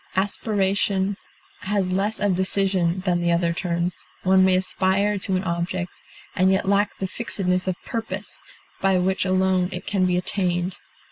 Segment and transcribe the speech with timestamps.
[0.15, 1.15] Aspiration
[1.59, 6.01] has less of decision than the other terms; one may aspire to an object,
[6.35, 8.39] and yet lack the fixedness of purpose
[8.81, 10.77] by which alone it can be attained.